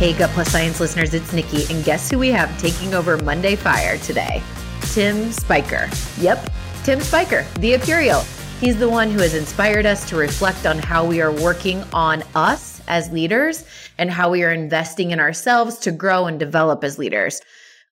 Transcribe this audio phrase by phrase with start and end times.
[0.00, 3.54] Hey, Gut Plus Science listeners, it's Nikki, and guess who we have taking over Monday
[3.54, 4.42] Fire today?
[4.80, 5.90] Tim Spiker.
[6.18, 6.50] Yep,
[6.84, 8.24] Tim Spiker, the Aperio.
[8.60, 12.24] He's the one who has inspired us to reflect on how we are working on
[12.34, 13.66] us as leaders
[13.98, 17.42] and how we are investing in ourselves to grow and develop as leaders.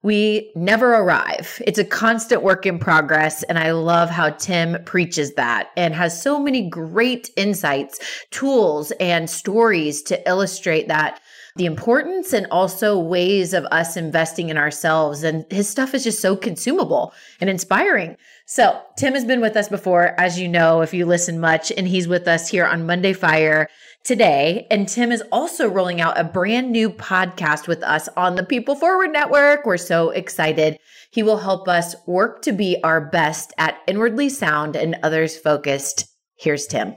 [0.03, 1.61] We never arrive.
[1.67, 3.43] It's a constant work in progress.
[3.43, 8.01] And I love how Tim preaches that and has so many great insights,
[8.31, 11.21] tools, and stories to illustrate that
[11.59, 15.23] the importance and also ways of us investing in ourselves.
[15.23, 18.17] And his stuff is just so consumable and inspiring.
[18.47, 21.87] So, Tim has been with us before, as you know, if you listen much, and
[21.87, 23.69] he's with us here on Monday Fire
[24.05, 24.67] today.
[24.71, 28.75] And Tim is also rolling out a brand new podcast with us on the People
[28.75, 29.67] Forward Network.
[29.67, 30.79] We're so excited.
[31.11, 36.07] He will help us work to be our best at inwardly sound and others focused.
[36.39, 36.97] Here's Tim.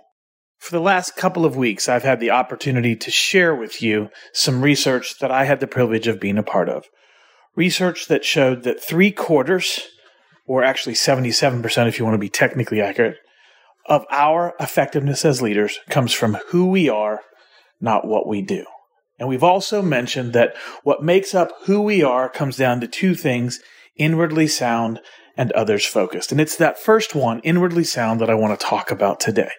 [0.62, 4.62] For the last couple of weeks, I've had the opportunity to share with you some
[4.62, 6.86] research that I had the privilege of being a part of.
[7.56, 9.88] Research that showed that three quarters,
[10.46, 13.18] or actually 77% if you want to be technically accurate,
[13.88, 17.22] of our effectiveness as leaders comes from who we are,
[17.82, 18.64] not what we do.
[19.18, 23.16] And we've also mentioned that what makes up who we are comes down to two
[23.16, 23.62] things
[23.98, 25.00] inwardly sound
[25.36, 26.32] and others focused.
[26.32, 29.50] And it's that first one, inwardly sound, that I want to talk about today.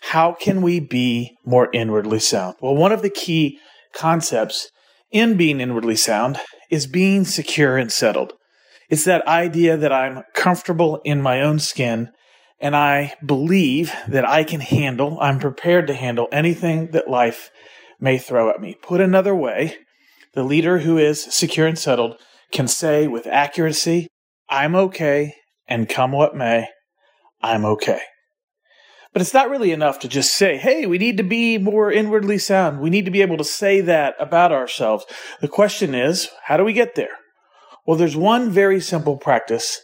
[0.00, 2.56] How can we be more inwardly sound?
[2.60, 3.58] Well, one of the key
[3.94, 4.70] concepts
[5.10, 6.38] in being inwardly sound
[6.70, 8.32] is being secure and settled.
[8.88, 12.10] It's that idea that I'm comfortable in my own skin
[12.60, 17.50] and I believe that I can handle, I'm prepared to handle anything that life
[17.98, 18.76] may throw at me.
[18.82, 19.76] Put another way,
[20.34, 22.20] the leader who is secure and settled
[22.52, 24.08] can say with accuracy,
[24.48, 25.34] I'm okay,
[25.66, 26.68] and come what may,
[27.40, 28.00] I'm okay.
[29.12, 32.38] But it's not really enough to just say, hey, we need to be more inwardly
[32.38, 32.80] sound.
[32.80, 35.04] We need to be able to say that about ourselves.
[35.40, 37.18] The question is, how do we get there?
[37.86, 39.80] Well, there's one very simple practice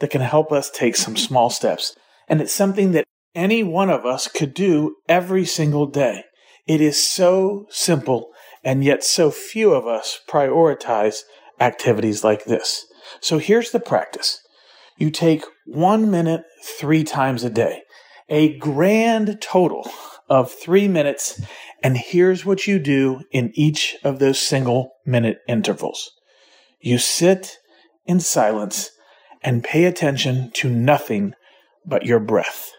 [0.00, 1.96] that can help us take some small steps.
[2.28, 3.04] And it's something that
[3.34, 6.24] any one of us could do every single day.
[6.66, 8.30] It is so simple,
[8.64, 11.20] and yet so few of us prioritize
[11.60, 12.84] activities like this.
[13.20, 14.40] So here's the practice
[14.98, 17.82] you take one minute three times a day,
[18.28, 19.90] a grand total
[20.28, 21.40] of three minutes,
[21.82, 26.10] and here's what you do in each of those single minute intervals.
[26.80, 27.58] You sit
[28.04, 28.90] in silence
[29.42, 31.34] and pay attention to nothing
[31.84, 32.72] but your breath.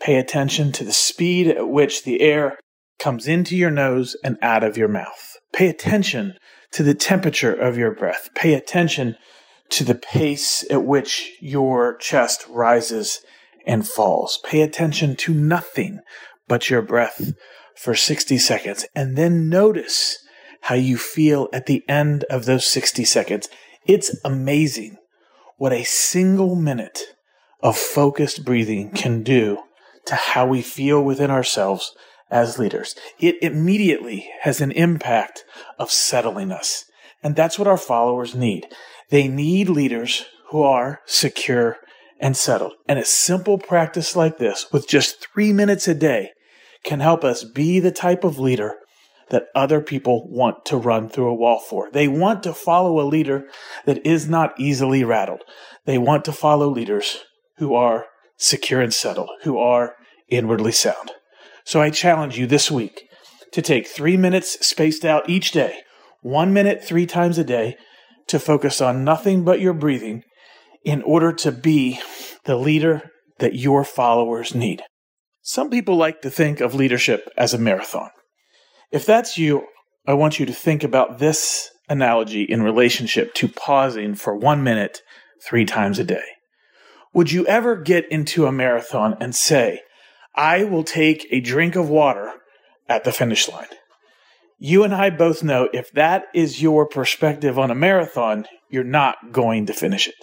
[0.00, 2.58] Pay attention to the speed at which the air
[2.98, 5.36] comes into your nose and out of your mouth.
[5.52, 6.34] Pay attention
[6.72, 8.28] to the temperature of your breath.
[8.34, 9.16] Pay attention
[9.70, 13.20] to the pace at which your chest rises
[13.66, 14.40] and falls.
[14.44, 16.00] Pay attention to nothing
[16.48, 17.32] but your breath
[17.76, 20.18] for 60 seconds and then notice
[20.62, 23.48] how you feel at the end of those 60 seconds.
[23.86, 24.96] It's amazing
[25.56, 27.00] what a single minute
[27.62, 29.58] of focused breathing can do
[30.06, 31.94] to how we feel within ourselves
[32.30, 32.94] as leaders.
[33.18, 35.44] It immediately has an impact
[35.78, 36.84] of settling us.
[37.22, 38.66] And that's what our followers need.
[39.10, 41.78] They need leaders who are secure
[42.20, 42.74] and settled.
[42.86, 46.30] And a simple practice like this, with just three minutes a day,
[46.84, 48.76] can help us be the type of leader
[49.30, 51.90] that other people want to run through a wall for.
[51.90, 53.48] They want to follow a leader
[53.86, 55.42] that is not easily rattled.
[55.86, 57.24] They want to follow leaders
[57.58, 58.06] who are
[58.36, 59.94] secure and settled, who are
[60.28, 61.12] inwardly sound.
[61.64, 63.08] So I challenge you this week
[63.52, 65.80] to take three minutes spaced out each day,
[66.22, 67.76] one minute three times a day,
[68.26, 70.24] to focus on nothing but your breathing
[70.84, 72.00] in order to be
[72.44, 74.82] the leader that your followers need.
[75.42, 78.10] Some people like to think of leadership as a marathon.
[78.90, 79.66] If that's you,
[80.06, 85.02] I want you to think about this analogy in relationship to pausing for one minute
[85.42, 86.24] three times a day.
[87.12, 89.80] Would you ever get into a marathon and say,
[90.34, 92.32] I will take a drink of water
[92.88, 93.66] at the finish line?
[94.58, 99.32] You and I both know if that is your perspective on a marathon, you're not
[99.32, 100.14] going to finish it.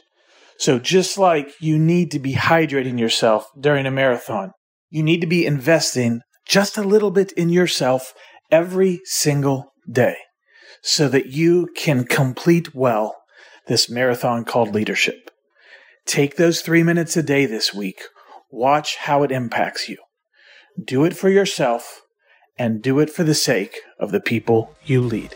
[0.60, 4.52] So just like you need to be hydrating yourself during a marathon,
[4.90, 8.14] you need to be investing just a little bit in yourself
[8.52, 10.18] every single day
[10.82, 13.16] so that you can complete well
[13.68, 15.30] this marathon called leadership.
[16.06, 18.02] Take those three minutes a day this week.
[18.50, 19.98] Watch how it impacts you.
[20.82, 22.02] Do it for yourself
[22.58, 25.36] and do it for the sake of the people you lead.